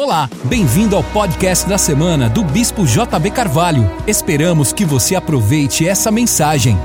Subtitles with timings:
[0.00, 3.82] Olá, bem-vindo ao podcast da semana do Bispo JB Carvalho.
[4.06, 6.76] Esperamos que você aproveite essa mensagem.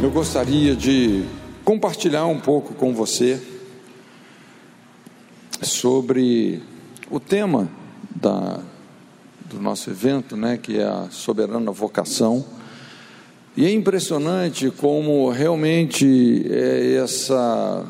[0.00, 1.24] Eu gostaria de
[1.64, 3.42] compartilhar um pouco com você
[5.60, 6.62] sobre
[7.10, 7.68] o tema
[8.08, 8.60] da,
[9.46, 12.44] do nosso evento, né, que é a soberana vocação.
[13.60, 17.84] E é impressionante como realmente é essa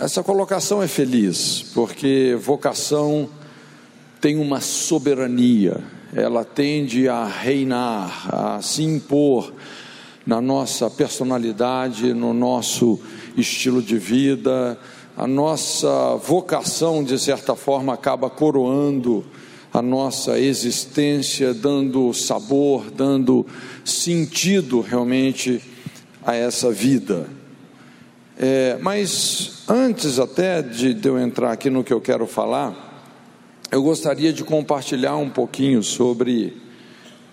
[0.00, 3.28] essa colocação é feliz, porque vocação
[4.22, 5.84] tem uma soberania,
[6.14, 9.52] ela tende a reinar, a se impor
[10.26, 12.98] na nossa personalidade, no nosso
[13.36, 14.78] estilo de vida,
[15.14, 19.26] a nossa vocação, de certa forma, acaba coroando
[19.78, 23.46] a nossa existência, dando sabor, dando
[23.84, 25.62] sentido realmente
[26.26, 27.28] a essa vida.
[28.36, 32.86] É, mas antes até de, de eu entrar aqui no que eu quero falar,
[33.70, 36.56] eu gostaria de compartilhar um pouquinho sobre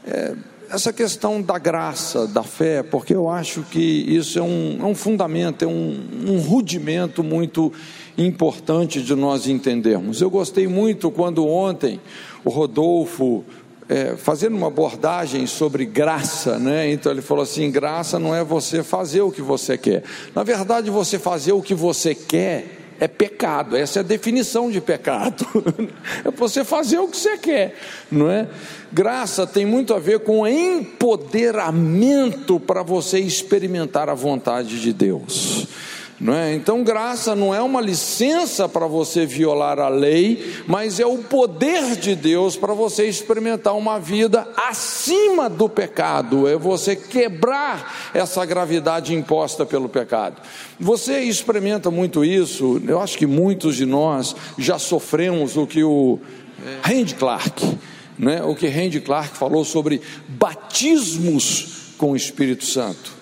[0.05, 0.35] é,
[0.75, 4.93] essa questão da graça, da fé, porque eu acho que isso é um, é um
[4.93, 7.71] fundamento, é um, um rudimento muito
[8.17, 10.19] importante de nós entendermos.
[10.19, 11.99] Eu gostei muito quando ontem
[12.43, 13.45] o Rodolfo,
[13.87, 16.91] é, fazendo uma abordagem sobre graça, né?
[16.91, 20.03] então ele falou assim: graça não é você fazer o que você quer,
[20.35, 24.81] na verdade, você fazer o que você quer é pecado, essa é a definição de
[24.81, 25.45] pecado.
[26.23, 27.75] é você fazer o que você quer,
[28.11, 28.47] não é?
[28.91, 35.67] Graça tem muito a ver com empoderamento para você experimentar a vontade de Deus.
[36.33, 36.55] É?
[36.55, 41.97] Então, graça não é uma licença para você violar a lei, mas é o poder
[41.97, 49.13] de Deus para você experimentar uma vida acima do pecado, é você quebrar essa gravidade
[49.13, 50.41] imposta pelo pecado.
[50.79, 56.17] Você experimenta muito isso, eu acho que muitos de nós já sofremos o que o
[56.81, 57.77] Randy Clark,
[58.17, 58.41] né?
[58.41, 63.13] o que Randy Clark falou sobre batismos com o Espírito Santo.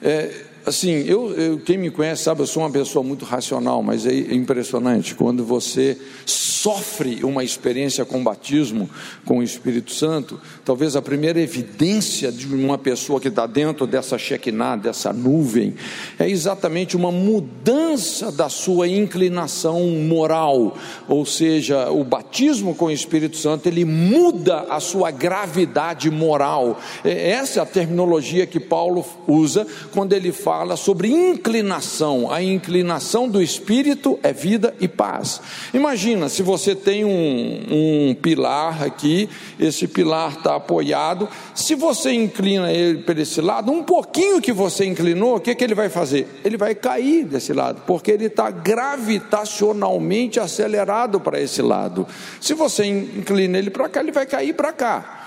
[0.00, 4.06] É, assim, eu, eu, quem me conhece sabe, eu sou uma pessoa muito racional, mas
[4.06, 5.96] é impressionante quando você
[6.26, 8.88] sofre uma experiência com batismo
[9.24, 10.40] com o Espírito Santo.
[10.64, 15.74] Talvez a primeira evidência de uma pessoa que está dentro dessa Shekinah, dessa nuvem,
[16.18, 20.76] é exatamente uma mudança da sua inclinação moral,
[21.08, 26.78] ou seja, o batismo com o Espírito Santo ele muda a sua gravidade moral.
[27.04, 32.32] É, essa é a terminologia que Paulo usa quando ele fala fala sobre inclinação.
[32.32, 35.40] A inclinação do espírito é vida e paz.
[35.72, 41.28] Imagina se você tem um, um pilar aqui, esse pilar está apoiado.
[41.54, 45.62] Se você inclina ele para esse lado, um pouquinho que você inclinou, o que, que
[45.62, 46.26] ele vai fazer?
[46.44, 52.04] Ele vai cair desse lado, porque ele está gravitacionalmente acelerado para esse lado.
[52.40, 55.17] Se você inclina ele para cá, ele vai cair para cá.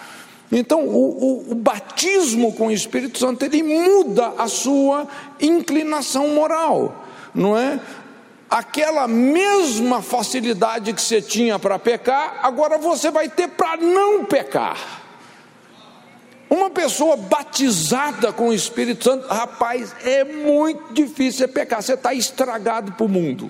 [0.52, 5.08] Então, o, o, o, batismo com o Espírito Santo ele muda a sua
[5.40, 7.80] inclinação moral, não é?
[8.50, 15.02] Aquela mesma facilidade que você tinha para pecar, agora você vai ter para não pecar.
[16.50, 22.92] Uma pessoa batizada com o Espírito Santo, rapaz, é muito difícil pecar, você está estragado
[22.92, 23.50] para o mundo.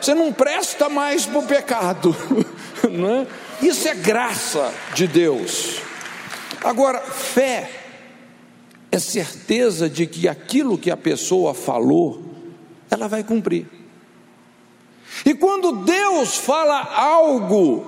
[0.00, 2.16] Você não presta mais para o pecado,
[2.90, 3.26] não é?
[3.62, 5.80] Isso é graça de Deus.
[6.62, 7.70] Agora, fé
[8.90, 12.22] é certeza de que aquilo que a pessoa falou,
[12.90, 13.66] ela vai cumprir.
[15.24, 17.86] E quando Deus fala algo,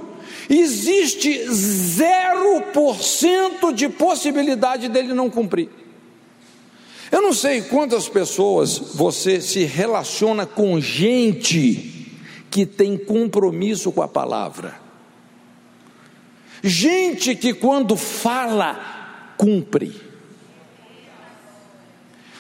[0.49, 5.69] existe 0% de possibilidade dele não cumprir.
[7.11, 12.13] Eu não sei quantas pessoas você se relaciona com gente
[12.51, 14.88] que tem compromisso com a palavra.
[16.63, 20.09] Gente que quando fala, cumpre.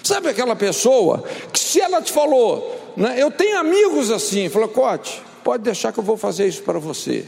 [0.02, 1.22] Sabe aquela pessoa
[1.52, 6.00] que se ela te falou, né, eu tenho amigos assim, falou, Cote, pode deixar que
[6.00, 7.26] eu vou fazer isso para você.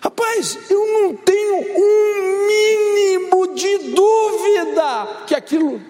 [0.00, 5.80] Rapaz, eu não tenho um mínimo de dúvida que aquilo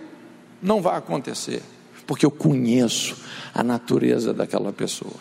[0.62, 1.62] não vai acontecer,
[2.06, 3.16] porque eu conheço
[3.54, 5.16] a natureza daquela pessoa,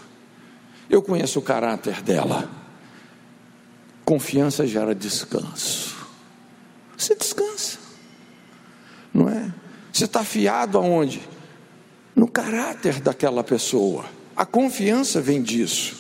[0.90, 2.65] eu conheço o caráter dela.
[4.06, 5.96] Confiança gera descanso.
[6.96, 7.80] Você descansa,
[9.12, 9.52] não é?
[9.92, 11.22] Você está fiado aonde?
[12.16, 14.06] No caráter daquela pessoa.
[14.36, 15.96] A confiança vem disso.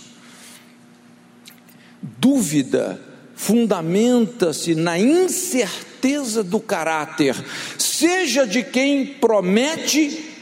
[2.02, 3.02] Dúvida
[3.36, 7.36] fundamenta-se na incerteza do caráter,
[7.78, 10.34] seja de quem promete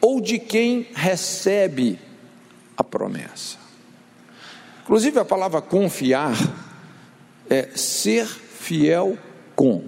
[0.00, 1.98] ou de quem recebe
[2.76, 3.56] a promessa.
[4.82, 6.36] Inclusive a palavra confiar
[7.52, 9.18] é ser fiel
[9.54, 9.84] com,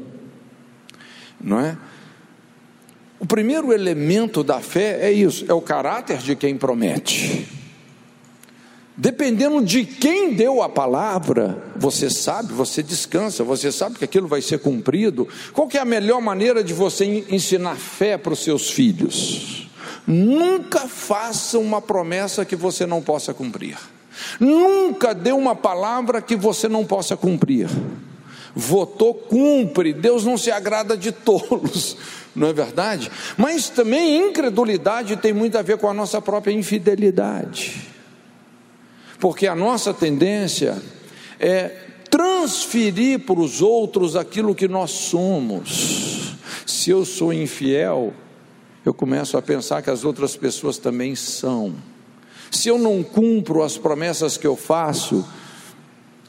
[1.40, 1.78] não é?
[3.18, 7.48] O primeiro elemento da fé é isso, é o caráter de quem promete.
[8.96, 14.42] Dependendo de quem deu a palavra, você sabe, você descansa, você sabe que aquilo vai
[14.42, 15.26] ser cumprido.
[15.52, 19.68] Qual é a melhor maneira de você ensinar fé para os seus filhos?
[20.06, 23.78] Nunca faça uma promessa que você não possa cumprir.
[24.38, 27.68] Nunca dê uma palavra que você não possa cumprir.
[28.54, 29.92] Votou, cumpre.
[29.92, 31.96] Deus não se agrada de tolos
[32.34, 33.10] não é verdade?
[33.36, 37.88] Mas também incredulidade tem muito a ver com a nossa própria infidelidade,
[39.20, 40.82] porque a nossa tendência
[41.38, 41.76] é
[42.10, 46.36] transferir para os outros aquilo que nós somos.
[46.66, 48.12] Se eu sou infiel,
[48.84, 51.74] eu começo a pensar que as outras pessoas também são.
[52.50, 55.26] Se eu não cumpro as promessas que eu faço,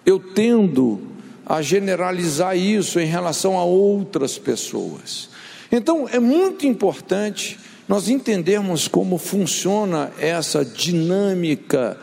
[0.06, 1.02] eu tendo
[1.46, 5.30] a generalizar isso em relação a outras pessoas.
[5.72, 11.98] Então é muito importante nós entendermos como funciona essa dinâmica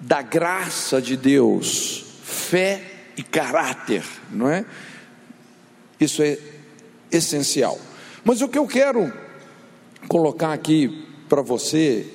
[0.00, 2.82] da graça de Deus, fé
[3.16, 4.64] e caráter, não é?
[6.00, 6.38] Isso é
[7.10, 7.78] essencial.
[8.22, 9.12] Mas o que eu quero
[10.06, 12.06] colocar aqui para você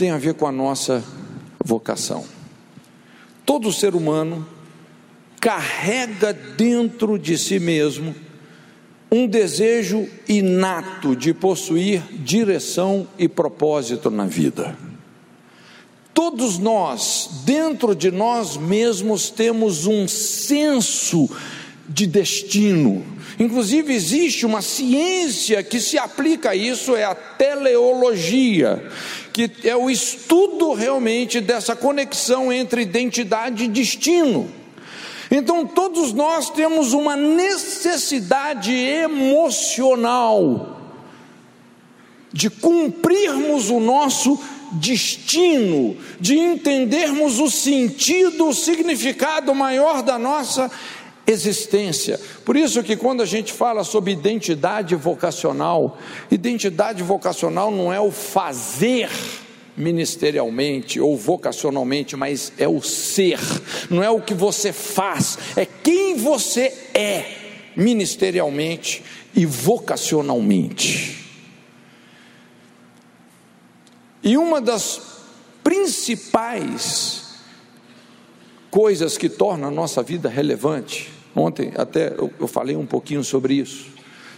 [0.00, 1.04] tem a ver com a nossa
[1.62, 2.24] vocação.
[3.44, 4.48] Todo ser humano
[5.38, 8.14] carrega dentro de si mesmo
[9.12, 14.74] um desejo inato de possuir direção e propósito na vida.
[16.14, 21.28] Todos nós, dentro de nós mesmos, temos um senso
[21.86, 23.04] de destino.
[23.38, 28.82] Inclusive, existe uma ciência que se aplica a isso, é a teleologia,
[29.32, 34.50] que é o estudo realmente dessa conexão entre identidade e destino.
[35.30, 40.78] Então, todos nós temos uma necessidade emocional
[42.32, 44.38] de cumprirmos o nosso
[44.72, 50.70] destino, de entendermos o sentido, o significado maior da nossa
[51.30, 52.20] existência.
[52.44, 55.98] Por isso que quando a gente fala sobre identidade vocacional,
[56.30, 59.10] identidade vocacional não é o fazer
[59.76, 63.38] ministerialmente ou vocacionalmente, mas é o ser,
[63.88, 67.36] não é o que você faz, é quem você é
[67.76, 69.02] ministerialmente
[69.34, 71.18] e vocacionalmente.
[74.22, 75.00] E uma das
[75.64, 77.30] principais
[78.70, 83.88] coisas que torna a nossa vida relevante, ontem até eu falei um pouquinho sobre isso,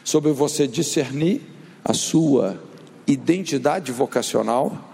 [0.05, 1.43] sobre você discernir
[1.85, 2.61] a sua
[3.07, 4.93] identidade vocacional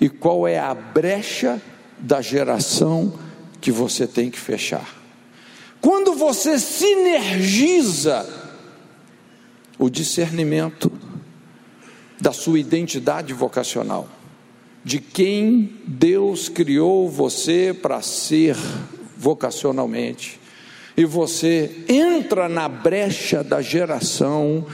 [0.00, 1.60] e qual é a brecha
[1.98, 3.12] da geração
[3.60, 4.96] que você tem que fechar.
[5.80, 8.26] Quando você sinergiza
[9.78, 10.90] o discernimento
[12.20, 14.08] da sua identidade vocacional,
[14.84, 18.56] de quem Deus criou você para ser
[19.16, 20.39] vocacionalmente,
[20.96, 24.66] e você entra na brecha da geração,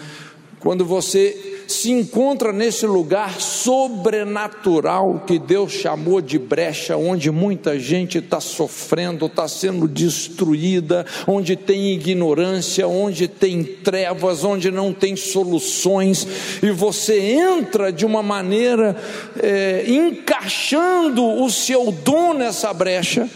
[0.60, 8.18] quando você se encontra nesse lugar sobrenatural que Deus chamou de brecha, onde muita gente
[8.18, 16.26] está sofrendo, está sendo destruída, onde tem ignorância, onde tem trevas, onde não tem soluções,
[16.62, 18.96] e você entra de uma maneira
[19.42, 23.28] é, encaixando o seu dom nessa brecha,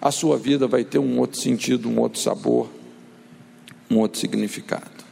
[0.00, 2.68] a sua vida vai ter um outro sentido, um outro sabor,
[3.90, 5.04] um outro significado.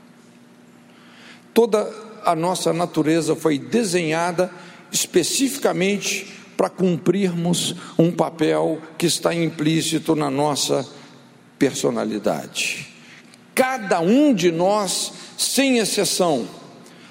[1.53, 1.91] Toda
[2.25, 4.51] a nossa natureza foi desenhada
[4.93, 10.87] especificamente para cumprirmos um papel que está implícito na nossa
[11.59, 12.89] personalidade.
[13.55, 16.47] Cada um de nós, sem exceção,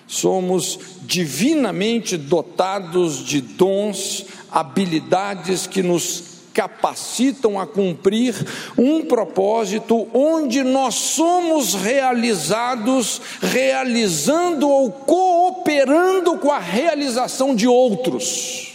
[0.07, 8.33] somos divinamente dotados de dons, habilidades que nos capacitam a cumprir
[8.77, 18.73] um propósito onde nós somos realizados, realizando ou cooperando com a realização de outros.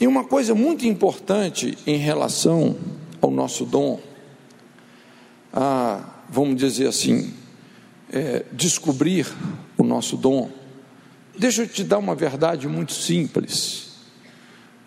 [0.00, 2.76] E uma coisa muito importante em relação
[3.20, 3.98] ao nosso dom,
[5.52, 7.34] a, vamos dizer assim,
[8.12, 9.26] é, descobrir
[9.76, 10.50] o nosso dom.
[11.36, 13.85] Deixa eu te dar uma verdade muito simples.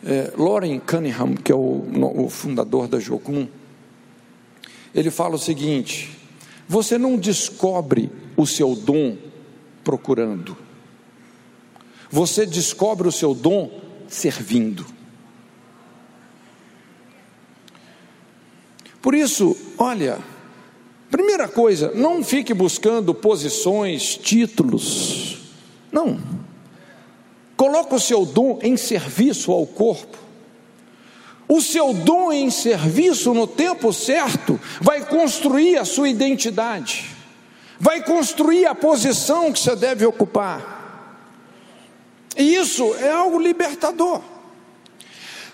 [0.06, 1.84] É, Lauren Cunningham, que é o,
[2.26, 3.48] o fundador da Jocum,
[4.94, 6.18] ele fala o seguinte:
[6.68, 9.18] você não descobre o seu dom
[9.84, 10.56] procurando,
[12.12, 13.72] Você descobre o seu dom
[14.08, 14.86] servindo.
[19.02, 20.20] Por isso, olha,
[21.10, 25.40] primeira coisa, não fique buscando posições, títulos.
[25.92, 26.20] Não.
[27.60, 30.18] Coloque o seu dom em serviço ao corpo.
[31.46, 37.08] O seu dom em serviço no tempo certo vai construir a sua identidade,
[37.78, 41.20] vai construir a posição que você deve ocupar.
[42.38, 44.22] E isso é algo libertador.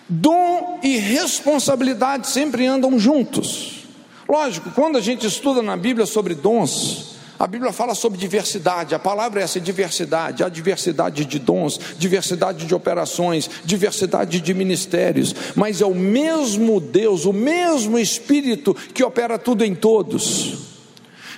[0.08, 3.88] Dom e responsabilidade sempre andam juntos.
[4.30, 9.00] Lógico, quando a gente estuda na Bíblia sobre dons, a Bíblia fala sobre diversidade, a
[9.00, 15.82] palavra é essa diversidade, a diversidade de dons, diversidade de operações, diversidade de ministérios, mas
[15.82, 20.76] é o mesmo Deus, o mesmo Espírito que opera tudo em todos.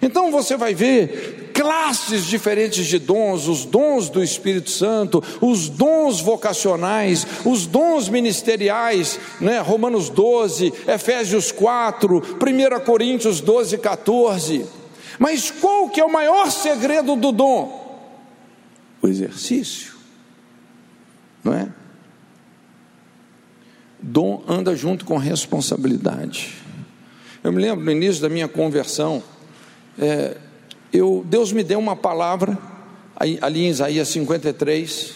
[0.02, 6.22] Então você vai ver classes diferentes de dons, os dons do Espírito Santo, os dons
[6.22, 9.60] vocacionais, os dons ministeriais, né?
[9.60, 14.66] Romanos 12, Efésios 4, 1 Coríntios 12, 14.
[15.20, 17.86] Mas qual que é o maior segredo do dom?
[19.02, 19.96] O exercício,
[21.44, 21.70] não é?
[24.00, 26.56] Dom anda junto com responsabilidade.
[27.44, 29.24] Eu me lembro no início da minha conversão,
[29.98, 30.38] é,
[30.92, 32.58] eu, Deus me deu uma palavra,
[33.16, 35.16] ali em Isaías 53,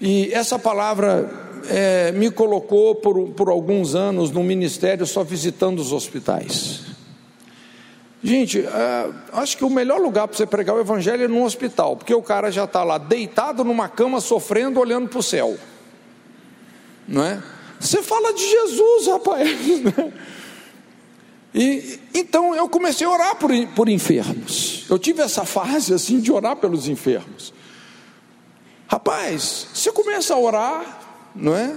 [0.00, 1.30] e essa palavra
[1.68, 6.82] é, me colocou por, por alguns anos no ministério só visitando os hospitais.
[8.22, 11.96] Gente, é, acho que o melhor lugar para você pregar o evangelho é no hospital,
[11.96, 15.58] porque o cara já está lá deitado numa cama, sofrendo, olhando para o céu.
[17.08, 17.42] Não é?
[17.80, 19.50] Você fala de Jesus, rapaz.
[21.54, 24.86] E então eu comecei a orar por, por enfermos.
[24.88, 27.52] Eu tive essa fase assim de orar pelos enfermos.
[28.88, 31.76] Rapaz, você começa a orar, não é?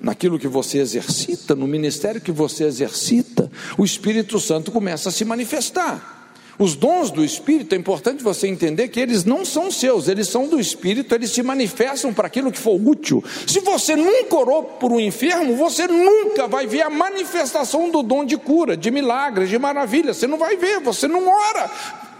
[0.00, 3.39] Naquilo que você exercita, no ministério que você exercita,
[3.76, 6.18] o Espírito Santo começa a se manifestar.
[6.60, 10.46] Os dons do Espírito, é importante você entender que eles não são seus, eles são
[10.46, 13.24] do Espírito, eles se manifestam para aquilo que for útil.
[13.46, 18.26] Se você nunca orou por um enfermo, você nunca vai ver a manifestação do dom
[18.26, 20.12] de cura, de milagres, de maravilha.
[20.12, 21.70] Você não vai ver, você não ora,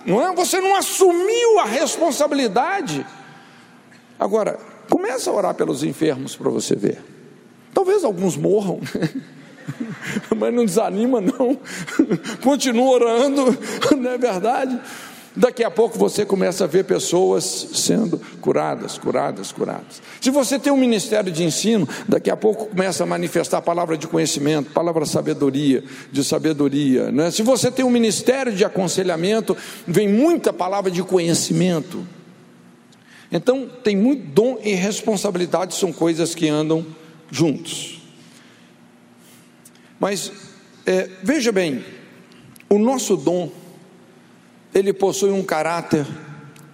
[0.06, 0.35] não é?
[0.35, 3.06] Você não assumiu a responsabilidade.
[4.18, 6.99] Agora, começa a orar pelos enfermos para você ver.
[7.75, 8.80] Talvez alguns morram.
[10.36, 11.58] mas não desanima, não.
[12.42, 13.58] Continua orando,
[13.96, 14.80] não é verdade?
[15.34, 20.02] Daqui a pouco você começa a ver pessoas sendo curadas, curadas, curadas.
[20.20, 23.96] Se você tem um ministério de ensino, daqui a pouco começa a manifestar a palavra
[23.96, 27.12] de conhecimento, palavra sabedoria, de sabedoria.
[27.12, 27.30] Né?
[27.30, 32.04] Se você tem um ministério de aconselhamento, vem muita palavra de conhecimento.
[33.30, 36.84] Então, tem muito dom e responsabilidade, são coisas que andam
[37.30, 38.00] juntos.
[40.00, 40.33] Mas
[40.87, 41.85] é, veja bem,
[42.71, 43.52] o nosso dom,
[44.75, 46.07] ele possui um caráter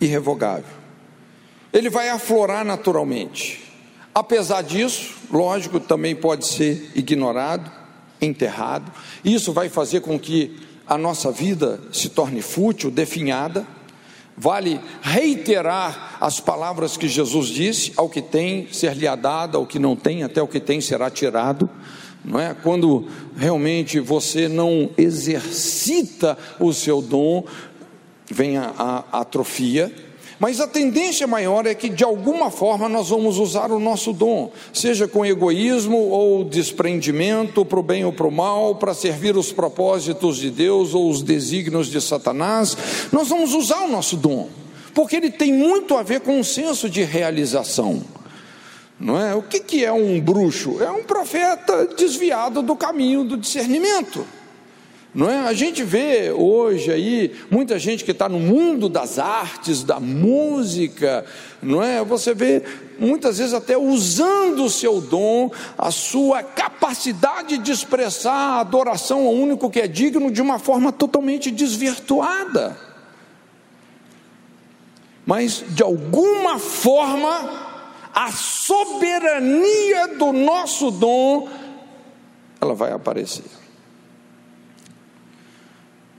[0.01, 0.77] irrevogável.
[1.73, 3.65] Ele vai aflorar naturalmente.
[4.15, 7.71] Apesar disso, lógico, também pode ser ignorado,
[8.23, 8.91] enterrado.
[9.25, 10.57] Isso vai fazer com que
[10.87, 13.67] a nossa vida se torne fútil, definhada.
[14.37, 19.97] Vale reiterar as palavras que Jesus disse: ao que tem, ser-lhe dado, ao que não
[19.97, 21.69] tem, até o que tem será tirado
[22.27, 22.55] não é?
[22.61, 23.07] Quando
[23.37, 27.45] realmente você não exercita o seu dom,
[28.29, 29.95] vem a, a, atrofia.
[30.39, 34.53] Mas a tendência maior é que de alguma forma nós vamos usar o nosso dom,
[34.71, 39.51] seja com egoísmo ou desprendimento, para o bem ou para o mal, para servir os
[39.51, 42.77] propósitos de Deus ou os desígnios de Satanás.
[43.13, 44.49] Nós vamos usar o nosso dom,
[44.93, 48.03] porque ele tem muito a ver com um senso de realização.
[48.99, 49.35] Não é?
[49.35, 50.83] O que, que é um bruxo?
[50.83, 54.27] É um profeta desviado do caminho do discernimento.
[55.15, 55.39] Não é?
[55.39, 61.25] A gente vê hoje aí muita gente que está no mundo das artes, da música,
[61.63, 62.05] não é?
[62.05, 62.63] Você vê
[62.99, 69.33] muitas vezes até usando o seu dom, a sua capacidade de expressar a adoração ao
[69.33, 72.77] único que é digno de uma forma totalmente desvirtuada.
[75.25, 77.66] Mas de alguma forma
[78.17, 81.51] a soberania do nosso dom,
[82.59, 83.45] ela vai aparecer.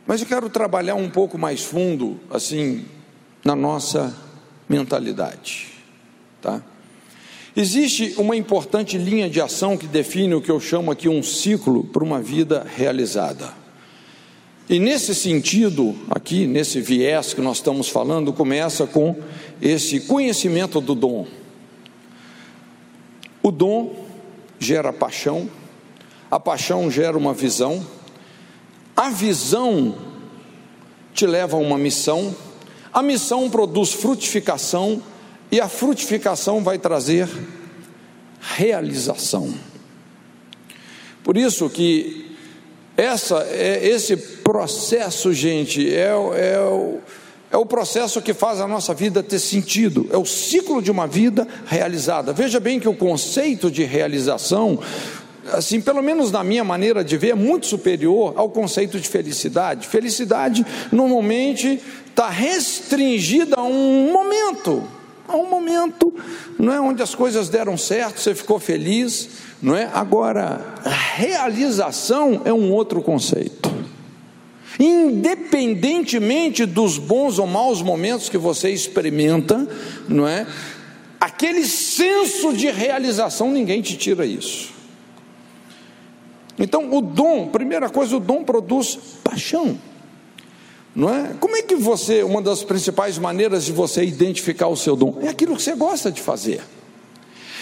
[0.05, 2.85] Mas eu quero trabalhar um pouco mais fundo, assim,
[3.43, 4.15] na nossa
[4.69, 5.69] mentalidade,
[6.39, 6.61] tá?
[7.55, 11.83] Existe uma importante linha de ação que define o que eu chamo aqui um ciclo
[11.85, 13.55] para uma vida realizada.
[14.69, 19.15] E nesse sentido, aqui, nesse viés que nós estamos falando, começa com
[19.59, 21.25] esse conhecimento do dom.
[23.47, 23.95] O dom
[24.59, 25.49] gera paixão,
[26.29, 27.87] a paixão gera uma visão,
[28.93, 29.97] a visão
[31.13, 32.35] te leva a uma missão,
[32.91, 35.01] a missão produz frutificação
[35.49, 37.29] e a frutificação vai trazer
[38.41, 39.53] realização.
[41.23, 42.35] Por isso que
[42.97, 46.99] essa, é, esse processo, gente, é, é, o,
[47.51, 51.07] é o processo que faz a nossa vida ter sentido, é o ciclo de uma
[51.07, 52.33] vida realizada.
[52.33, 54.79] Veja bem que o conceito de realização,
[55.53, 59.87] assim, pelo menos na minha maneira de ver, é muito superior ao conceito de felicidade.
[59.87, 64.83] Felicidade normalmente está restringida a um momento,
[65.27, 66.13] a um momento,
[66.59, 69.29] não é onde as coisas deram certo, você ficou feliz,
[69.61, 69.89] não é?
[69.93, 70.75] Agora,
[71.15, 73.66] realização é um outro conceito.
[74.79, 79.67] Independentemente dos bons ou maus momentos que você experimenta,
[80.07, 80.45] não é?
[81.19, 84.71] Aquele senso de realização, ninguém te tira isso.
[86.59, 89.79] Então, o dom, primeira coisa, o dom produz paixão.
[90.95, 91.33] Não é?
[91.39, 95.27] Como é que você, uma das principais maneiras de você identificar o seu dom é
[95.27, 96.61] aquilo que você gosta de fazer.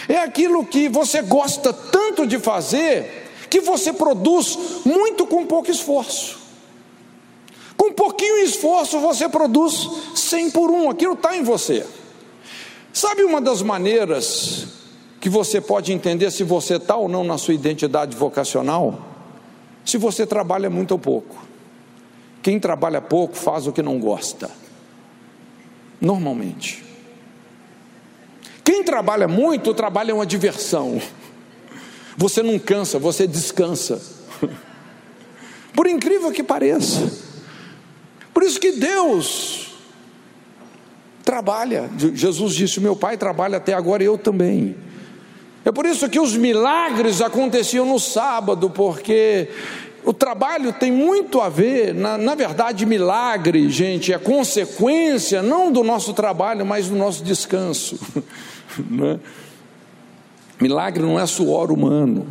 [0.08, 6.45] É aquilo que você gosta tanto de fazer que você produz muito com pouco esforço.
[7.78, 11.86] Com pouquinho esforço você produz 100 por um, aquilo está em você.
[12.94, 14.68] Sabe uma das maneiras
[15.20, 19.00] que você pode entender se você está ou não na sua identidade vocacional?
[19.84, 21.36] Se você trabalha muito ou pouco.
[22.42, 24.50] Quem trabalha pouco faz o que não gosta.
[26.00, 26.86] Normalmente.
[28.64, 31.02] Quem trabalha muito, trabalha é uma diversão.
[32.16, 34.02] Você não cansa, você descansa.
[35.76, 37.25] Por incrível que pareça.
[38.36, 39.68] Por isso que Deus
[41.24, 41.90] trabalha.
[42.14, 44.76] Jesus disse: Meu pai trabalha até agora e eu também.
[45.64, 49.48] É por isso que os milagres aconteciam no sábado, porque
[50.04, 55.82] o trabalho tem muito a ver, na, na verdade, milagre, gente, é consequência não do
[55.82, 57.98] nosso trabalho, mas do nosso descanso.
[58.78, 59.22] Né?
[60.60, 62.28] Milagre não é suor humano,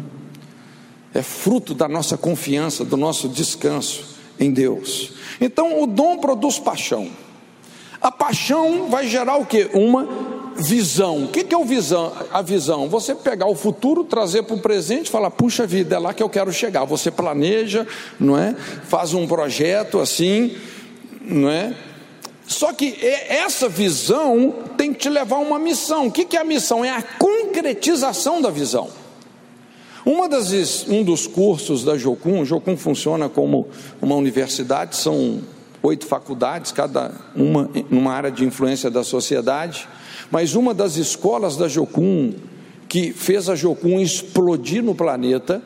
[1.15, 5.13] é fruto da nossa confiança, do nosso descanso em Deus.
[5.41, 7.09] Então, o dom produz paixão.
[8.01, 9.71] A paixão vai gerar o que?
[9.73, 10.07] Uma
[10.57, 11.25] visão.
[11.25, 12.13] O que é visão?
[12.31, 12.89] a visão?
[12.89, 16.23] Você pegar o futuro, trazer para o presente e falar, puxa vida, é lá que
[16.23, 16.85] eu quero chegar.
[16.85, 17.87] Você planeja,
[18.21, 18.55] não é?
[18.85, 20.57] Faz um projeto assim,
[21.23, 21.75] não é?
[22.47, 26.09] Só que essa visão tem que te levar a uma missão.
[26.09, 26.85] O que é a missão?
[26.85, 28.91] É a concretização da visão.
[30.05, 33.69] Uma das, um dos cursos da Jocum, Jocum funciona como
[34.03, 35.41] uma universidade, são
[35.83, 39.89] oito faculdades, cada uma numa área de influência da sociedade,
[40.31, 42.35] mas uma das escolas da Jocum
[42.87, 45.63] que fez a Jocum explodir no planeta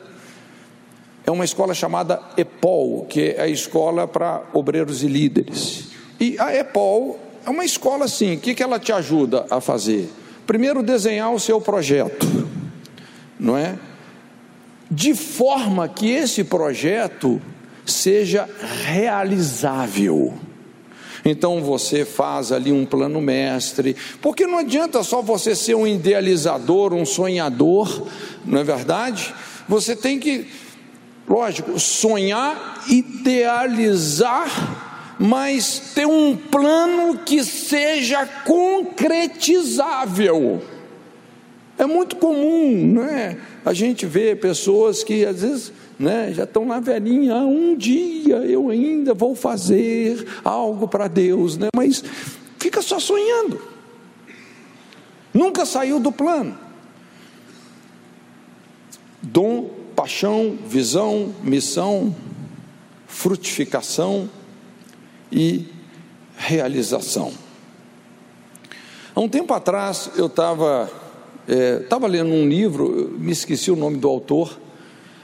[1.25, 5.89] é uma escola chamada EPOL, que é a escola para obreiros e líderes.
[6.19, 10.09] E a EPOL é uma escola assim, o que, que ela te ajuda a fazer?
[10.47, 12.25] Primeiro, desenhar o seu projeto,
[13.39, 13.77] não é?
[14.89, 17.39] De forma que esse projeto
[17.85, 18.49] seja
[18.85, 20.33] realizável.
[21.23, 26.93] Então você faz ali um plano mestre, porque não adianta só você ser um idealizador,
[26.93, 28.07] um sonhador,
[28.45, 29.33] não é verdade?
[29.67, 30.47] Você tem que,
[31.27, 34.87] lógico, sonhar, idealizar
[35.19, 40.63] mas ter um plano que seja concretizável.
[41.77, 43.37] É muito comum, não é?
[43.65, 48.37] A gente vê pessoas que às vezes né, já estão na velhinha, ah, um dia
[48.37, 51.67] eu ainda vou fazer algo para Deus, né?
[51.75, 52.03] mas
[52.57, 53.61] fica só sonhando,
[55.33, 56.57] nunca saiu do plano.
[59.21, 62.15] Dom, paixão, visão, missão,
[63.05, 64.29] frutificação,
[65.31, 65.67] e
[66.37, 67.33] realização.
[69.15, 70.91] Há um tempo atrás eu estava
[71.81, 74.59] estava é, lendo um livro, me esqueci o nome do autor,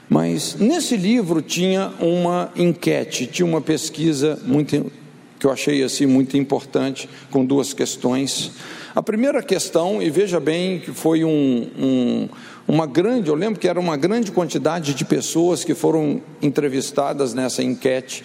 [0.08, 4.90] mas nesse livro tinha uma enquete, tinha uma pesquisa muito
[5.38, 8.52] que eu achei assim muito importante com duas questões.
[8.94, 12.28] A primeira questão, e veja bem que foi um, um,
[12.66, 17.62] uma grande, eu lembro que era uma grande quantidade de pessoas que foram entrevistadas nessa
[17.62, 18.24] enquete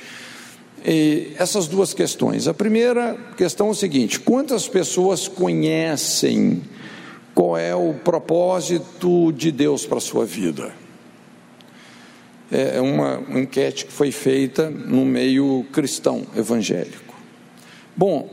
[0.85, 2.47] e essas duas questões.
[2.47, 6.61] A primeira questão é o seguinte: quantas pessoas conhecem
[7.33, 10.73] qual é o propósito de Deus para a sua vida?
[12.51, 17.15] é uma enquete que foi feita no meio cristão evangélico.
[17.95, 18.29] Bom,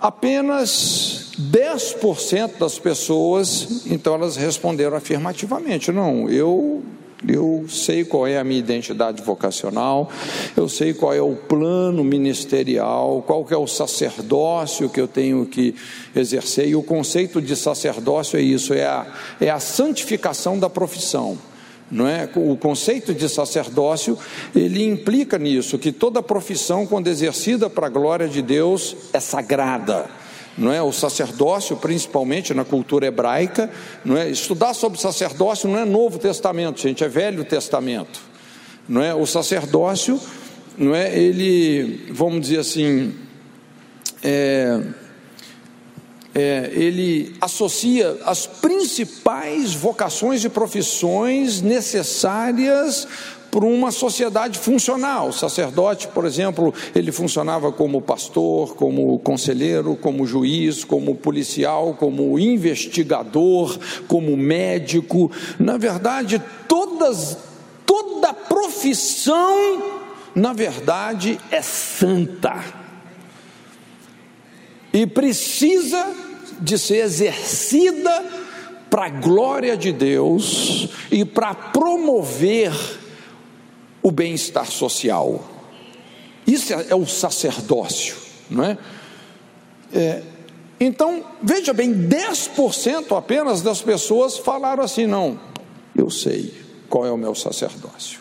[0.00, 6.82] apenas 10% das pessoas, então elas responderam afirmativamente: não, eu
[7.26, 10.10] eu sei qual é a minha identidade vocacional,
[10.56, 15.74] eu sei qual é o plano ministerial, qual é o sacerdócio que eu tenho que
[16.14, 16.68] exercer.
[16.68, 19.06] E o conceito de sacerdócio é isso, é a,
[19.40, 21.38] é a santificação da profissão.
[21.90, 22.26] Não é?
[22.34, 24.18] O conceito de sacerdócio,
[24.56, 30.21] ele implica nisso, que toda profissão, quando exercida para a glória de Deus, é sagrada
[30.56, 30.82] não é?
[30.82, 33.70] O sacerdócio, principalmente na cultura hebraica,
[34.04, 34.30] não é?
[34.30, 38.20] Estudar sobre sacerdócio não é Novo Testamento, gente, é Velho Testamento,
[38.88, 39.14] não é?
[39.14, 40.20] O sacerdócio,
[40.76, 41.16] não é?
[41.16, 43.14] Ele, vamos dizer assim,
[44.22, 44.80] é,
[46.34, 53.06] é, ele associa as principais vocações e profissões necessárias
[53.52, 55.28] por uma sociedade funcional.
[55.28, 62.38] O sacerdote, por exemplo, ele funcionava como pastor, como conselheiro, como juiz, como policial, como
[62.38, 65.30] investigador, como médico.
[65.58, 67.36] Na verdade, todas,
[67.84, 69.82] toda profissão,
[70.34, 72.64] na verdade, é santa.
[74.94, 76.10] E precisa
[76.58, 78.24] de ser exercida
[78.88, 83.01] para a glória de Deus e para promover
[84.02, 85.44] o bem-estar social.
[86.46, 88.16] Isso é, é, o sacerdócio,
[88.50, 88.78] não é?
[89.94, 90.22] é
[90.80, 95.38] então, veja bem, 10% apenas das pessoas falaram assim: não,
[95.94, 96.52] eu sei
[96.88, 98.20] qual é o meu sacerdócio.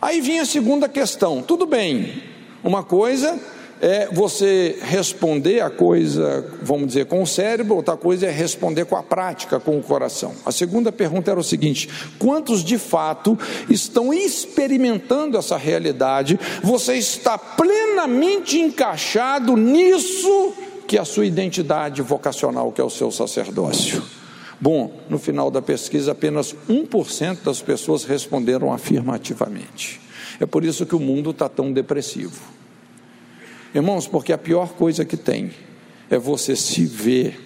[0.00, 2.22] Aí vinha a segunda questão: tudo bem,
[2.62, 3.40] uma coisa
[3.82, 8.94] é você responder a coisa, vamos dizer, com o cérebro, outra coisa é responder com
[8.94, 10.34] a prática, com o coração.
[10.46, 13.36] A segunda pergunta era o seguinte: quantos de fato
[13.68, 16.38] estão experimentando essa realidade?
[16.62, 20.54] Você está plenamente encaixado nisso
[20.86, 24.02] que é a sua identidade vocacional, que é o seu sacerdócio.
[24.60, 30.00] Bom, no final da pesquisa, apenas 1% das pessoas responderam afirmativamente.
[30.38, 32.61] É por isso que o mundo está tão depressivo.
[33.74, 35.50] Irmãos, porque a pior coisa que tem
[36.10, 37.40] é você se ver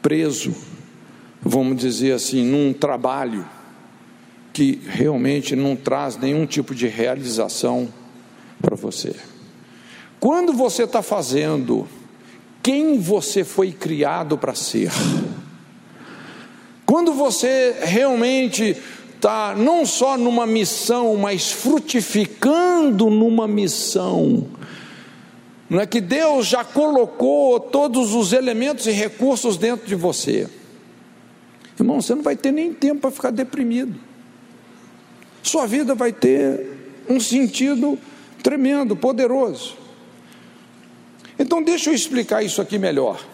[0.00, 0.54] preso,
[1.42, 3.46] vamos dizer assim, num trabalho
[4.52, 7.92] que realmente não traz nenhum tipo de realização
[8.62, 9.14] para você.
[10.20, 11.86] Quando você está fazendo
[12.62, 14.90] quem você foi criado para ser,
[16.86, 18.76] quando você realmente
[19.24, 24.46] está não só numa missão, mas frutificando numa missão.
[25.68, 30.46] Não é que Deus já colocou todos os elementos e recursos dentro de você.
[31.80, 33.98] Irmão, você não vai ter nem tempo para ficar deprimido.
[35.42, 37.98] Sua vida vai ter um sentido
[38.42, 39.74] tremendo, poderoso.
[41.38, 43.24] Então, deixa eu explicar isso aqui melhor,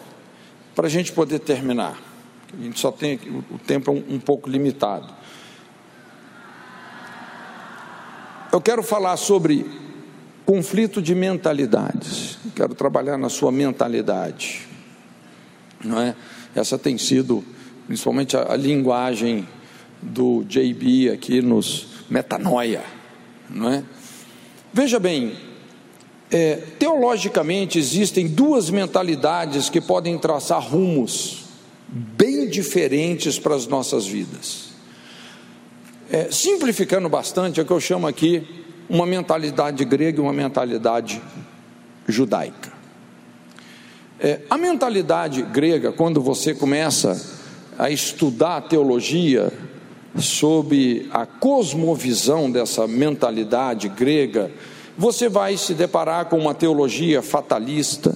[0.73, 2.01] para a gente poder terminar.
[2.57, 3.19] A gente só tem
[3.51, 5.20] o tempo um, um pouco limitado.
[8.51, 9.65] Eu quero falar sobre
[10.45, 12.37] conflito de mentalidades.
[12.53, 14.67] Quero trabalhar na sua mentalidade.
[15.81, 16.13] Não é?
[16.53, 17.45] Essa tem sido,
[17.87, 19.47] principalmente a, a linguagem
[20.01, 22.83] do JB aqui nos metanoia,
[23.49, 23.83] não é?
[24.73, 25.37] Veja bem,
[26.29, 31.45] é, teologicamente existem duas mentalidades que podem traçar rumos
[31.87, 34.70] bem diferentes para as nossas vidas.
[36.13, 38.45] É, simplificando bastante, é o que eu chamo aqui
[38.89, 41.21] uma mentalidade grega e uma mentalidade
[42.05, 42.73] judaica.
[44.19, 47.17] É, a mentalidade grega, quando você começa
[47.79, 49.53] a estudar a teologia
[50.17, 54.51] sob a cosmovisão dessa mentalidade grega,
[54.97, 58.13] você vai se deparar com uma teologia fatalista,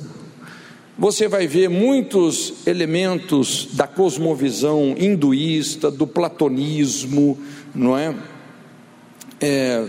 [0.98, 7.38] você vai ver muitos elementos da cosmovisão hinduísta, do platonismo,
[7.74, 8.16] não é?
[9.42, 9.86] é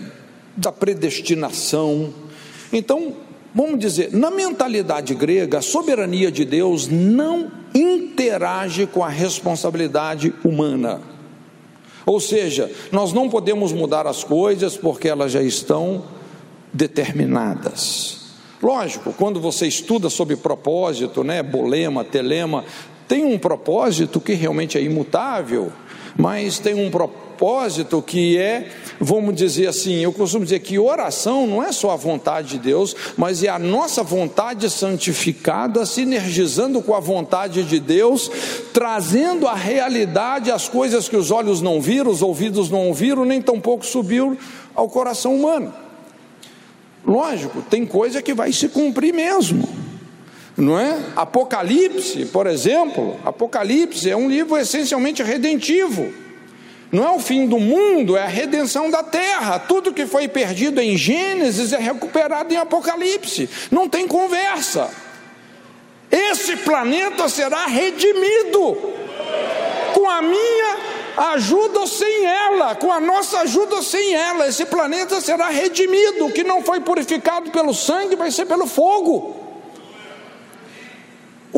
[0.56, 2.12] da predestinação.
[2.72, 3.14] Então,
[3.54, 11.00] vamos dizer, na mentalidade grega, a soberania de Deus não interage com a responsabilidade humana.
[12.04, 16.04] Ou seja, nós não podemos mudar as coisas porque elas já estão
[16.72, 18.25] determinadas.
[18.62, 22.64] Lógico, quando você estuda sobre propósito, né, bolema, telema,
[23.06, 25.70] tem um propósito que realmente é imutável,
[26.16, 31.62] mas tem um propósito que é, vamos dizer assim, eu costumo dizer que oração não
[31.62, 37.00] é só a vontade de Deus, mas é a nossa vontade santificada, sinergizando com a
[37.00, 38.30] vontade de Deus,
[38.72, 43.42] trazendo à realidade as coisas que os olhos não viram, os ouvidos não ouviram, nem
[43.42, 44.36] tampouco subiu
[44.74, 45.85] ao coração humano.
[47.06, 49.68] Lógico, tem coisa que vai se cumprir mesmo.
[50.56, 50.98] Não é?
[51.14, 56.12] Apocalipse, por exemplo, Apocalipse é um livro essencialmente redentivo.
[56.90, 59.58] Não é o fim do mundo, é a redenção da terra.
[59.58, 63.48] Tudo que foi perdido em Gênesis é recuperado em Apocalipse.
[63.70, 64.90] Não tem conversa.
[66.10, 68.76] Esse planeta será redimido
[69.92, 70.55] com a minha
[71.16, 74.46] ajuda ou sem ela, com a nossa ajuda ou sem ela.
[74.46, 76.26] Esse planeta será redimido.
[76.26, 79.46] O que não foi purificado pelo sangue vai ser pelo fogo.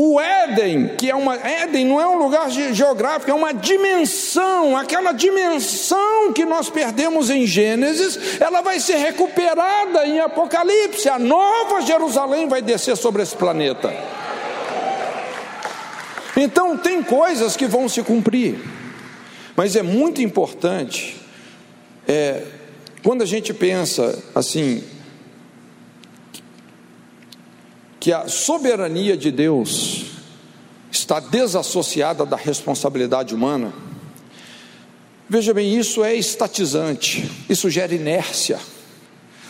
[0.01, 5.11] O Éden, que é uma Éden não é um lugar geográfico, é uma dimensão, aquela
[5.11, 11.09] dimensão que nós perdemos em Gênesis, ela vai ser recuperada em Apocalipse.
[11.09, 13.93] A nova Jerusalém vai descer sobre esse planeta.
[16.37, 18.61] Então tem coisas que vão se cumprir,
[19.59, 21.17] mas é muito importante
[22.07, 22.45] é,
[23.03, 24.85] quando a gente pensa assim
[27.99, 30.13] que a soberania de Deus
[30.93, 33.73] está desassociada da responsabilidade humana,
[35.29, 38.61] veja bem, isso é estatizante, isso gera inércia,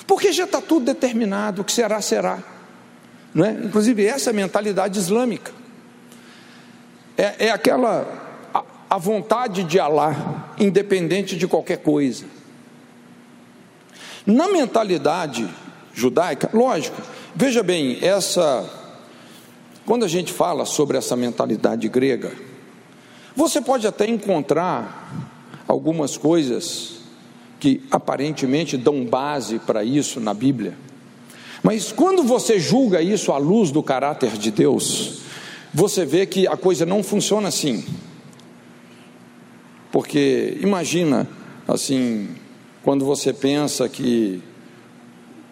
[0.06, 2.42] porque já está tudo determinado, o que será, será.
[3.34, 3.50] Não é?
[3.50, 5.52] Inclusive, essa é a mentalidade islâmica,
[7.14, 8.27] é, é aquela,
[8.88, 12.24] a, vontade de Allah, independente de qualquer coisa.
[14.26, 15.48] Na mentalidade
[15.94, 17.00] judaica, lógico,
[17.40, 18.68] Veja bem, essa
[19.86, 22.32] quando a gente fala sobre essa mentalidade grega,
[23.36, 25.32] você pode até encontrar
[25.68, 26.96] algumas coisas
[27.60, 30.76] que aparentemente dão base para isso na Bíblia.
[31.62, 35.20] Mas quando você julga isso à luz do caráter de Deus,
[35.72, 37.86] você vê que a coisa não funciona assim.
[39.90, 41.26] Porque imagina
[41.66, 42.28] assim,
[42.82, 44.42] quando você pensa que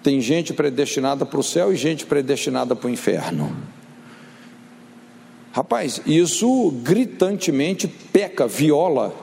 [0.03, 3.55] tem gente predestinada para o céu e gente predestinada para o inferno.
[5.53, 9.15] Rapaz, isso gritantemente peca, viola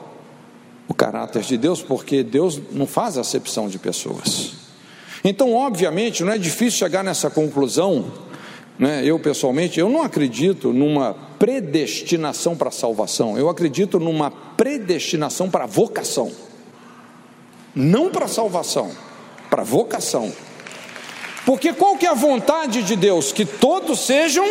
[0.87, 4.53] o caráter de Deus, porque Deus não faz acepção de pessoas.
[5.23, 8.11] Então, obviamente, não é difícil chegar nessa conclusão.
[8.77, 9.05] Né?
[9.05, 16.31] Eu, pessoalmente, eu não acredito numa predestinação para salvação, eu acredito numa predestinação para vocação.
[17.75, 18.91] Não para salvação,
[19.49, 20.31] para vocação.
[21.45, 23.31] Porque qual que é a vontade de Deus?
[23.31, 24.47] Que todos sejam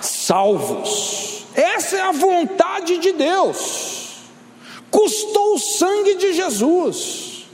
[0.00, 1.46] salvos.
[1.54, 4.18] Essa é a vontade de Deus.
[4.90, 7.46] Custou o sangue de Jesus.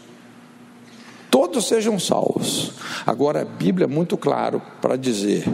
[1.30, 2.72] Todos sejam salvos.
[3.06, 5.48] Agora a Bíblia é muito claro para dizer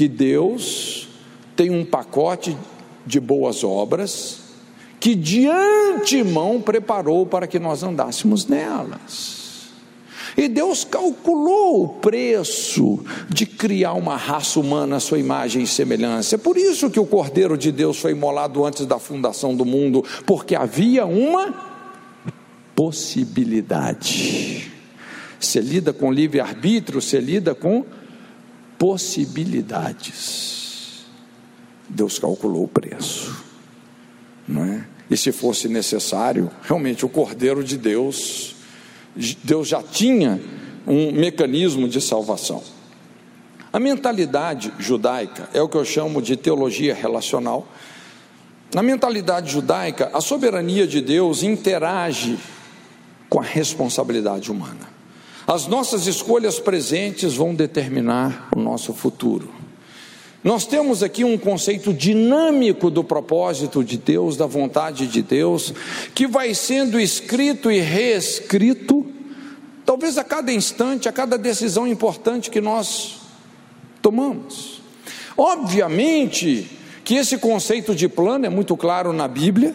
[0.00, 1.08] que Deus
[1.54, 2.56] tem um pacote
[3.04, 4.38] de boas obras
[4.98, 9.68] que de antemão preparou para que nós andássemos nelas.
[10.38, 16.36] E Deus calculou o preço de criar uma raça humana à sua imagem e semelhança.
[16.36, 20.02] É por isso que o Cordeiro de Deus foi imolado antes da fundação do mundo,
[20.24, 21.52] porque havia uma
[22.74, 24.72] possibilidade.
[25.38, 27.84] Você lida com livre-arbítrio, você lida com
[28.80, 31.04] possibilidades.
[31.86, 33.44] Deus calculou o preço,
[34.48, 34.86] não é?
[35.10, 38.56] E se fosse necessário, realmente o Cordeiro de Deus
[39.42, 40.40] Deus já tinha
[40.86, 42.62] um mecanismo de salvação.
[43.72, 47.68] A mentalidade judaica é o que eu chamo de teologia relacional.
[48.74, 52.38] Na mentalidade judaica, a soberania de Deus interage
[53.28, 54.89] com a responsabilidade humana.
[55.50, 59.52] As nossas escolhas presentes vão determinar o nosso futuro.
[60.44, 65.74] Nós temos aqui um conceito dinâmico do propósito de Deus, da vontade de Deus,
[66.14, 69.04] que vai sendo escrito e reescrito,
[69.84, 73.16] talvez a cada instante, a cada decisão importante que nós
[74.00, 74.80] tomamos.
[75.36, 76.70] Obviamente
[77.02, 79.74] que esse conceito de plano é muito claro na Bíblia,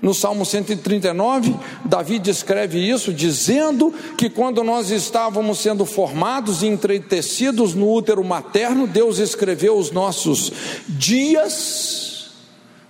[0.00, 1.54] no Salmo 139,
[1.84, 8.86] Davi descreve isso, dizendo que quando nós estávamos sendo formados e entretecidos no útero materno,
[8.86, 10.52] Deus escreveu os nossos
[10.88, 12.30] dias,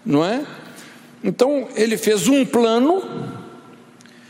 [0.04, 0.44] não é?
[1.22, 3.02] Então, ele fez um plano,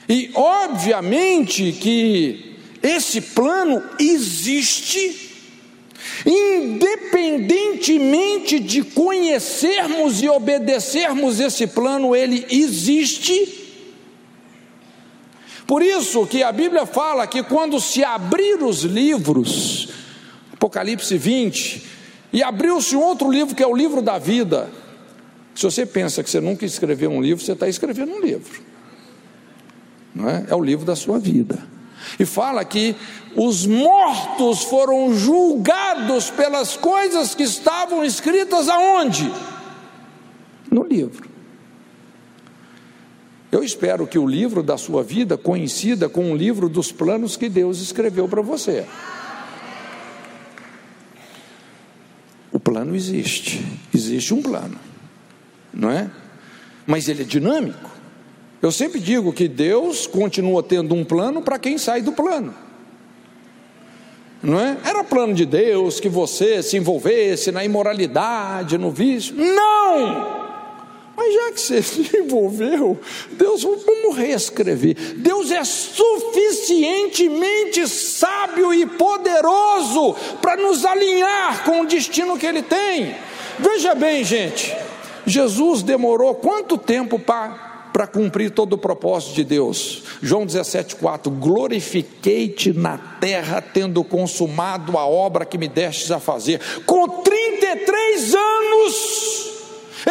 [0.09, 5.26] e obviamente que esse plano existe
[6.25, 13.65] Independentemente de conhecermos e obedecermos esse plano, ele existe.
[15.67, 19.89] Por isso que a Bíblia fala que quando se abrir os livros,
[20.53, 21.83] Apocalipse 20,
[22.33, 24.71] e abriu-se um outro livro que é o livro da vida.
[25.55, 28.63] Se você pensa que você nunca escreveu um livro, você está escrevendo um livro.
[30.15, 30.47] Não é?
[30.49, 31.76] é o livro da sua vida.
[32.19, 32.95] E fala que
[33.35, 39.33] os mortos foram julgados pelas coisas que estavam escritas aonde?
[40.71, 41.29] No livro.
[43.51, 47.49] Eu espero que o livro da sua vida coincida com o livro dos planos que
[47.49, 48.87] Deus escreveu para você.
[52.53, 53.65] O plano existe,
[53.95, 54.79] existe um plano,
[55.73, 56.11] não é?
[56.87, 57.96] Mas ele é dinâmico.
[58.67, 62.53] Eu sempre digo que Deus continua tendo um plano para quem sai do plano.
[64.43, 64.77] Não é?
[64.85, 69.37] Era plano de Deus que você se envolvesse na imoralidade, no vício.
[69.37, 70.35] Não!
[71.17, 72.99] Mas já que você se envolveu,
[73.31, 74.97] Deus, vamos reescrever.
[75.15, 83.15] Deus é suficientemente sábio e poderoso para nos alinhar com o destino que Ele tem.
[83.61, 84.75] Veja bem, gente,
[85.25, 87.66] Jesus demorou quanto tempo para
[87.97, 90.03] para cumprir todo o propósito de Deus.
[90.21, 96.61] João 17,4: Glorifiquei-te na terra, tendo consumado a obra que me destes a fazer.
[96.85, 99.53] Com 33 anos,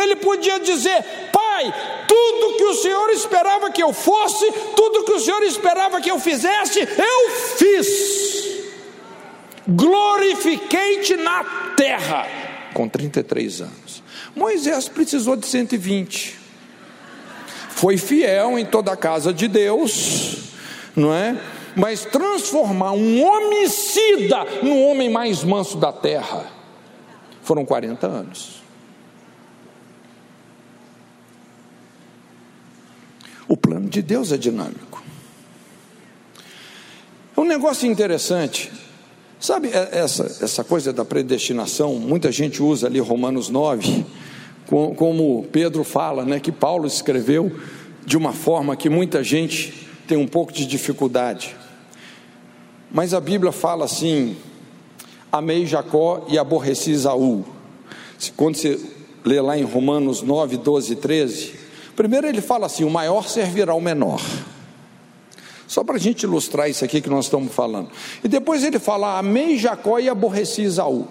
[0.01, 1.71] ele podia dizer: Pai,
[2.07, 6.17] tudo que o Senhor esperava que eu fosse, tudo que o Senhor esperava que eu
[6.17, 8.65] fizesse, eu fiz.
[9.67, 11.43] Glorifiquei-te na
[11.77, 12.27] terra,
[12.73, 14.01] com 33 anos.
[14.35, 16.44] Moisés precisou de 120.
[17.75, 20.37] Foi fiel em toda a casa de Deus,
[20.95, 21.37] não é?
[21.75, 26.49] Mas transformar um homicida no homem mais manso da terra
[27.43, 28.63] foram 40 anos.
[33.45, 35.03] O plano de Deus é dinâmico.
[37.35, 38.71] Um negócio interessante,
[39.37, 41.95] sabe é, essa, essa coisa da predestinação?
[41.95, 44.05] Muita gente usa ali Romanos 9,
[44.67, 47.51] como Pedro fala, né, que Paulo escreveu
[48.05, 51.55] de uma forma que muita gente tem um pouco de dificuldade.
[52.91, 54.35] Mas a Bíblia fala assim:
[55.31, 57.45] amei Jacó e aborreci Isaú.
[58.35, 58.79] Quando você
[59.23, 63.71] lê lá em Romanos 9, 12 e 13, Primeiro ele fala assim: o maior servirá
[63.71, 64.21] ao menor.
[65.67, 67.89] Só para a gente ilustrar isso aqui que nós estamos falando.
[68.23, 71.07] E depois ele fala: amei Jacó e aborreci Isaú.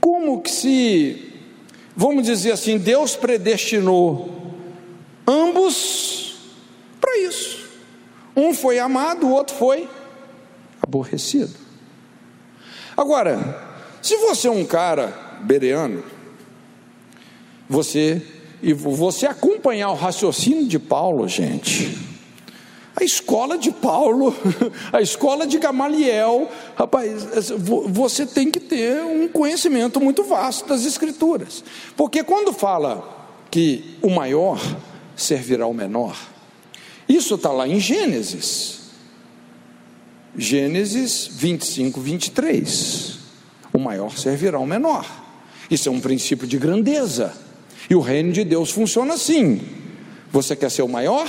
[0.00, 1.27] Como que se,
[1.98, 4.54] vamos dizer assim, Deus predestinou
[5.26, 6.36] ambos
[7.00, 7.68] para isso.
[8.36, 9.90] Um foi amado, o outro foi
[10.80, 11.52] aborrecido.
[12.96, 16.04] Agora, se você é um cara bereano,
[17.68, 18.22] você
[18.62, 21.98] e você acompanhar o raciocínio de Paulo, gente,
[22.98, 24.34] a escola de Paulo,
[24.92, 27.28] a escola de Gamaliel, rapaz,
[27.86, 31.62] você tem que ter um conhecimento muito vasto das Escrituras,
[31.96, 34.60] porque quando fala que o maior
[35.14, 36.16] servirá ao menor,
[37.08, 38.80] isso está lá em Gênesis,
[40.36, 43.18] Gênesis 25, 23.
[43.72, 45.06] O maior servirá ao menor.
[45.70, 47.32] Isso é um princípio de grandeza.
[47.88, 49.60] E o reino de Deus funciona assim:
[50.30, 51.26] você quer ser o maior?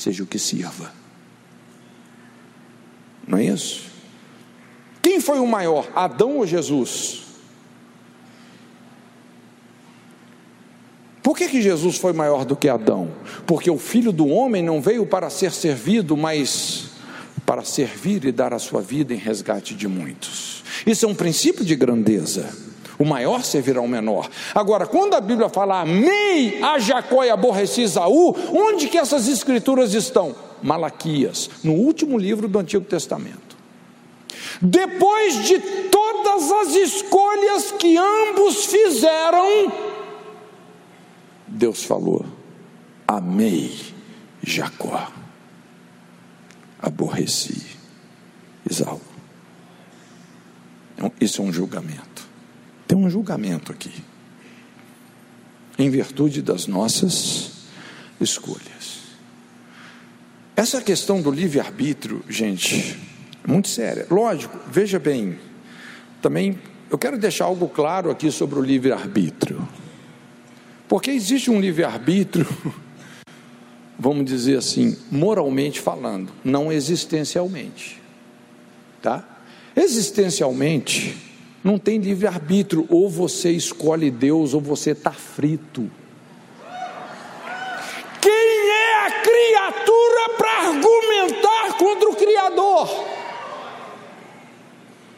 [0.00, 0.90] Seja o que sirva.
[3.28, 3.82] Não é isso?
[5.02, 7.24] Quem foi o maior, Adão ou Jesus?
[11.22, 13.10] Por que, que Jesus foi maior do que Adão?
[13.46, 16.92] Porque o filho do homem não veio para ser servido, mas
[17.44, 20.64] para servir e dar a sua vida em resgate de muitos.
[20.86, 22.69] Isso é um princípio de grandeza.
[23.00, 24.28] O maior servirá ao menor.
[24.54, 29.94] Agora, quando a Bíblia fala amei a Jacó e aborreci Isaú, onde que essas escrituras
[29.94, 30.36] estão?
[30.62, 33.56] Malaquias, no último livro do Antigo Testamento.
[34.60, 35.58] Depois de
[35.88, 39.72] todas as escolhas que ambos fizeram,
[41.48, 42.26] Deus falou:
[43.08, 43.80] amei
[44.42, 45.10] Jacó,
[46.78, 47.78] aborreci
[48.70, 49.00] Isaú.
[50.94, 52.09] Então, isso é um julgamento.
[52.90, 53.92] Tem um julgamento aqui,
[55.78, 57.52] em virtude das nossas
[58.20, 59.02] escolhas.
[60.56, 62.98] Essa questão do livre-arbítrio, gente,
[63.44, 64.08] é muito séria.
[64.10, 65.38] Lógico, veja bem,
[66.20, 66.58] também
[66.90, 69.68] eu quero deixar algo claro aqui sobre o livre-arbítrio.
[70.88, 72.48] Porque existe um livre-arbítrio,
[73.96, 78.02] vamos dizer assim, moralmente falando, não existencialmente.
[79.00, 79.42] Tá?
[79.76, 81.29] Existencialmente,
[81.62, 85.90] não tem livre-arbítrio, ou você escolhe Deus ou você está frito.
[88.20, 92.88] Quem é a criatura para argumentar contra o Criador?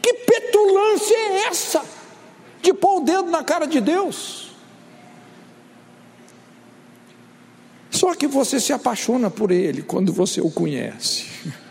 [0.03, 1.85] Que petulância é essa
[2.61, 4.51] de pôr o dedo na cara de Deus?
[7.89, 11.27] Só que você se apaixona por Ele quando você o conhece.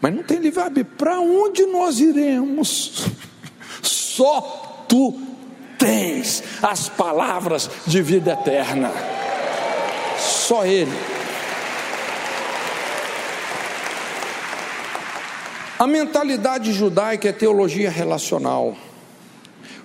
[0.00, 3.06] Mas não tem livre Para onde nós iremos?
[3.82, 5.20] Só tu
[5.78, 8.92] tens as palavras de vida eterna.
[10.18, 10.92] Só Ele.
[15.78, 18.76] A mentalidade judaica é teologia relacional.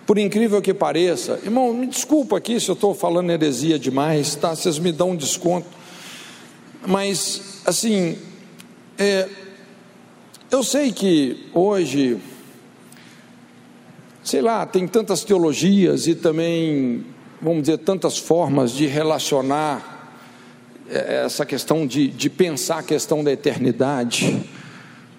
[0.05, 4.53] Por incrível que pareça, irmão, me desculpa aqui se eu estou falando heresia demais, tá?
[4.53, 5.67] Vocês me dão um desconto.
[6.85, 8.17] Mas, assim,
[8.99, 9.27] é,
[10.55, 12.17] eu sei que hoje,
[14.23, 17.05] sei lá, tem tantas teologias e também,
[17.41, 20.13] vamos dizer, tantas formas de relacionar
[20.89, 24.49] é, essa questão de, de pensar a questão da eternidade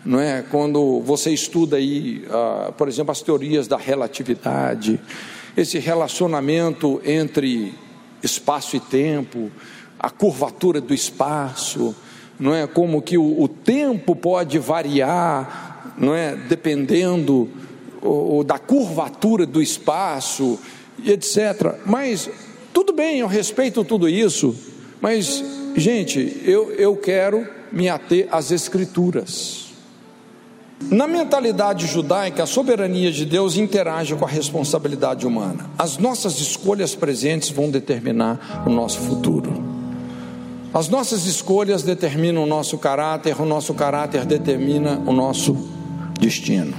[0.06, 0.42] não é?
[0.50, 4.98] Quando você estuda aí, uh, por exemplo, as teorias da relatividade,
[5.56, 7.74] esse relacionamento entre
[8.22, 9.50] espaço e tempo,
[9.98, 11.94] a curvatura do espaço,
[12.38, 12.66] não é?
[12.66, 16.36] Como que o, o tempo pode variar, não é?
[16.36, 17.48] Dependendo
[18.02, 20.58] o, da curvatura do espaço,
[21.04, 21.76] etc.
[21.84, 22.30] Mas
[22.72, 24.54] tudo bem, eu respeito tudo isso,
[25.00, 25.42] mas
[25.76, 29.66] gente, eu, eu quero me ater às escrituras.
[30.90, 35.70] Na mentalidade judaica, a soberania de Deus interage com a responsabilidade humana.
[35.78, 39.75] As nossas escolhas presentes vão determinar o nosso futuro.
[40.76, 45.56] As nossas escolhas determinam o nosso caráter, o nosso caráter determina o nosso
[46.20, 46.74] destino.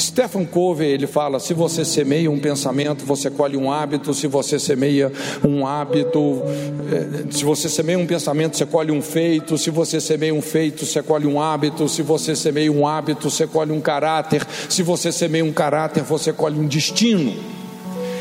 [0.00, 4.14] Stephen Covey ele fala: se você semeia um pensamento, você colhe um hábito.
[4.14, 5.12] Se você semeia
[5.46, 6.42] um hábito,
[6.90, 9.58] eh, se você semeia um pensamento, você colhe um feito.
[9.58, 11.86] Se você semeia um feito, você colhe um hábito.
[11.86, 14.42] Se você semeia um hábito, você colhe um caráter.
[14.70, 17.34] Se você semeia um caráter, você colhe um destino.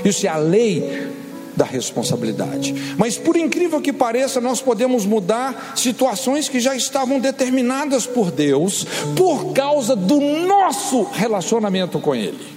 [0.04, 1.23] Isso é a lei
[1.56, 2.74] da responsabilidade.
[2.97, 8.86] Mas por incrível que pareça, nós podemos mudar situações que já estavam determinadas por Deus
[9.16, 12.54] por causa do nosso relacionamento com Ele.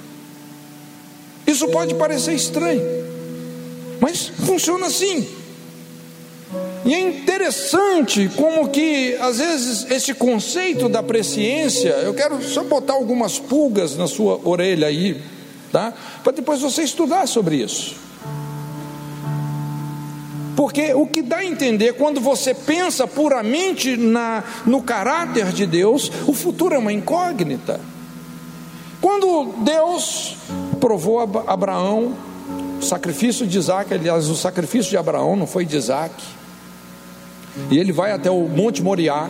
[1.47, 2.82] Isso pode parecer estranho,
[4.01, 5.26] mas funciona assim.
[6.84, 12.94] E é interessante como que às vezes esse conceito da presciência, eu quero só botar
[12.94, 15.20] algumas pulgas na sua orelha aí,
[15.72, 15.92] tá?
[16.22, 18.05] Para depois você estudar sobre isso.
[20.57, 26.11] Porque o que dá a entender, quando você pensa puramente na, no caráter de Deus,
[26.26, 27.78] o futuro é uma incógnita.
[28.98, 30.38] Quando Deus
[30.80, 32.14] provou Abraão,
[32.80, 36.14] o sacrifício de Isaac, aliás, o sacrifício de Abraão não foi de Isaac,
[37.70, 39.28] e ele vai até o Monte Moriá,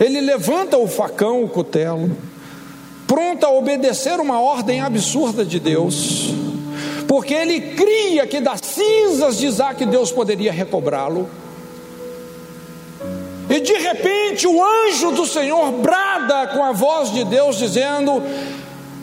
[0.00, 2.10] ele levanta o facão, o cutelo,
[3.06, 6.47] pronto a obedecer uma ordem absurda de Deus
[7.08, 11.28] porque ele cria que das cinzas de Isaac Deus poderia recobrá-lo.
[13.48, 18.22] E de repente o anjo do Senhor brada com a voz de Deus, dizendo: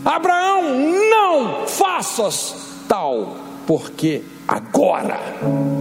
[0.05, 0.61] Abraão,
[1.09, 2.55] não faças
[2.87, 5.19] tal, porque agora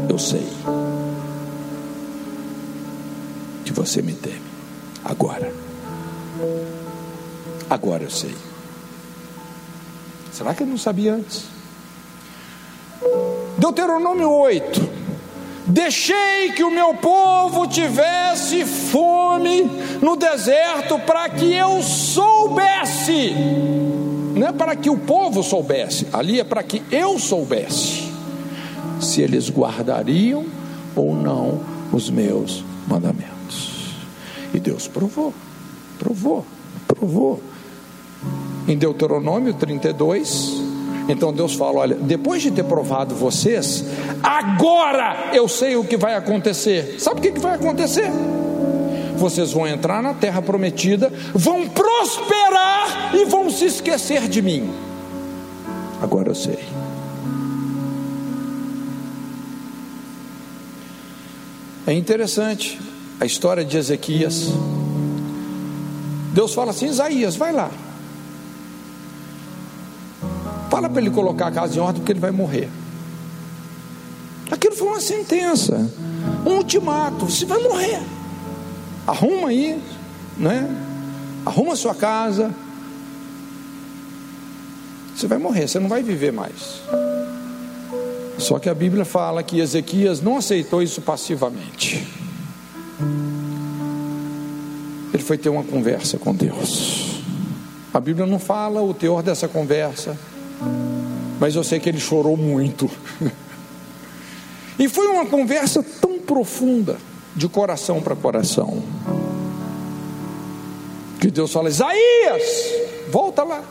[0.08, 0.48] eu sei
[3.66, 4.40] que você me teme.
[5.04, 5.52] Agora,
[7.68, 8.34] agora eu sei.
[10.32, 11.53] Será que ele não sabia antes?
[13.58, 14.94] Deuteronômio 8:
[15.66, 19.62] Deixei que o meu povo tivesse fome
[20.02, 23.34] no deserto para que eu soubesse,
[24.34, 28.12] não é para que o povo soubesse, ali é para que eu soubesse,
[29.00, 30.44] se eles guardariam
[30.94, 33.94] ou não os meus mandamentos.
[34.52, 35.32] E Deus provou,
[35.98, 36.44] provou,
[36.86, 37.40] provou.
[38.68, 40.63] Em Deuteronômio 32,
[41.08, 43.84] então Deus fala: olha, depois de ter provado vocês,
[44.22, 46.96] agora eu sei o que vai acontecer.
[46.98, 48.10] Sabe o que vai acontecer?
[49.16, 54.70] Vocês vão entrar na terra prometida, vão prosperar e vão se esquecer de mim.
[56.02, 56.58] Agora eu sei.
[61.86, 62.80] É interessante
[63.20, 64.50] a história de Ezequias.
[66.32, 67.70] Deus fala assim: Isaías, vai lá.
[70.74, 72.68] Fala para ele colocar a casa em ordem, porque ele vai morrer.
[74.50, 75.88] Aquilo foi uma sentença,
[76.44, 78.02] um ultimato: você vai morrer.
[79.06, 79.80] Arruma aí,
[80.36, 80.68] né?
[81.46, 82.52] Arruma sua casa.
[85.14, 86.82] Você vai morrer, você não vai viver mais.
[88.36, 92.04] Só que a Bíblia fala que Ezequias não aceitou isso passivamente.
[95.12, 97.22] Ele foi ter uma conversa com Deus.
[97.92, 100.18] A Bíblia não fala o teor dessa conversa,
[101.40, 102.90] mas eu sei que ele chorou muito.
[104.78, 106.96] E foi uma conversa tão profunda,
[107.36, 108.82] de coração para coração,
[111.20, 112.42] que Deus fala: Isaías,
[113.10, 113.62] volta lá.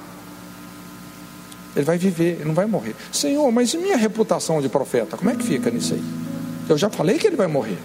[1.76, 2.96] Ele vai viver, ele não vai morrer.
[3.12, 5.18] Senhor, mas e minha reputação de profeta?
[5.18, 6.04] Como é que fica nisso aí?
[6.70, 7.78] Eu já falei que ele vai morrer.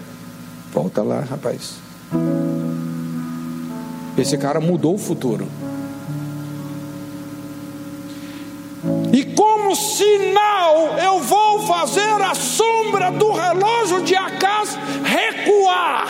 [0.71, 1.73] Volta lá, rapaz.
[4.17, 5.47] Esse cara mudou o futuro.
[9.79, 16.07] Sinal, eu vou fazer a sombra do relógio de Acas recuar.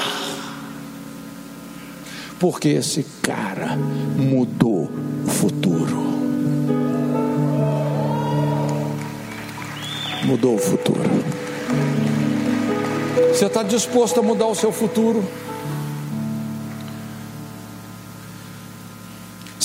[2.39, 3.77] Porque esse cara
[4.17, 4.89] mudou
[5.25, 5.97] o futuro.
[10.23, 11.09] Mudou o futuro.
[13.33, 15.23] Você está disposto a mudar o seu futuro?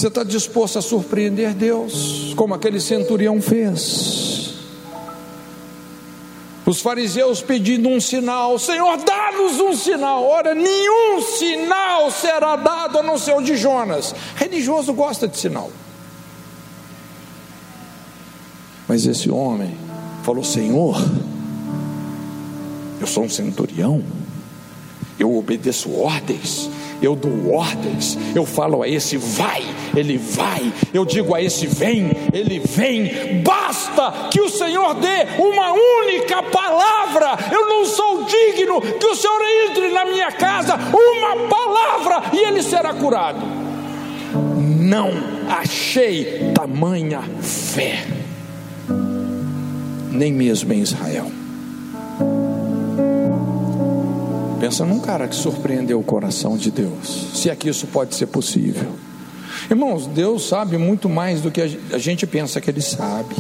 [0.05, 4.53] Você está disposto a surpreender Deus, como aquele centurião fez?
[6.67, 10.23] Os fariseus pedindo um sinal, Senhor, dá-nos um sinal.
[10.25, 14.15] Ora, nenhum sinal será dado a não ser o de Jonas.
[14.37, 15.71] Religioso gosta de sinal.
[18.87, 19.75] Mas esse homem
[20.23, 21.03] falou: Senhor,
[23.01, 24.05] eu sou um centurião,
[25.19, 26.69] eu obedeço ordens,
[27.03, 29.63] eu dou ordens, eu falo a esse vai,
[29.97, 33.43] ele vai, eu digo a esse vem, ele vem.
[33.43, 37.39] Basta que o Senhor dê uma única palavra.
[37.53, 42.63] Eu não sou digno que o Senhor entre na minha casa, uma palavra e ele
[42.63, 43.41] será curado.
[44.35, 45.11] Não
[45.49, 48.05] achei tamanha fé,
[50.11, 51.44] nem mesmo em Israel.
[54.65, 57.29] Pensa num cara que surpreendeu o coração de Deus.
[57.35, 58.95] Se é que isso pode ser possível.
[59.69, 63.37] Irmãos, Deus sabe muito mais do que a gente pensa que Ele sabe.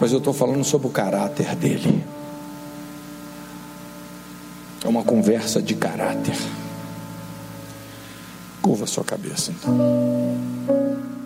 [0.00, 2.02] Mas eu estou falando sobre o caráter dele.
[4.82, 6.38] É uma conversa de caráter.
[8.62, 11.17] Curva sua cabeça então.